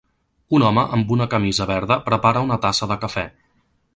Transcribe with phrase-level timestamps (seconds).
[0.59, 3.29] Un home amb una camisa verda prepara una tassa de cafè.